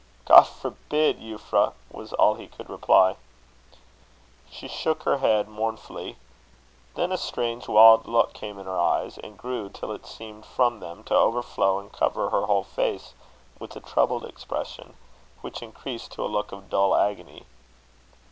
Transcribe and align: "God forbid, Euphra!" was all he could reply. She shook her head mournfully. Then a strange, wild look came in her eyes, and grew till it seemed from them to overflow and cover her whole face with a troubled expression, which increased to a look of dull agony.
"God 0.25 0.47
forbid, 0.47 1.19
Euphra!" 1.19 1.73
was 1.91 2.11
all 2.13 2.33
he 2.33 2.47
could 2.47 2.71
reply. 2.71 3.17
She 4.49 4.67
shook 4.67 5.03
her 5.03 5.19
head 5.19 5.47
mournfully. 5.47 6.15
Then 6.95 7.11
a 7.11 7.19
strange, 7.19 7.67
wild 7.67 8.07
look 8.07 8.33
came 8.33 8.57
in 8.57 8.65
her 8.65 8.79
eyes, 8.79 9.19
and 9.19 9.37
grew 9.37 9.69
till 9.69 9.91
it 9.91 10.07
seemed 10.07 10.43
from 10.47 10.79
them 10.79 11.03
to 11.03 11.15
overflow 11.15 11.77
and 11.77 11.91
cover 11.93 12.31
her 12.31 12.47
whole 12.47 12.63
face 12.63 13.13
with 13.59 13.75
a 13.75 13.79
troubled 13.79 14.25
expression, 14.25 14.95
which 15.41 15.61
increased 15.61 16.11
to 16.13 16.25
a 16.25 16.33
look 16.33 16.51
of 16.51 16.71
dull 16.71 16.95
agony. 16.95 17.45